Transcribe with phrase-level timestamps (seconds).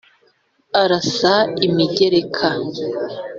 [0.81, 1.33] arasa
[1.67, 2.47] imigereka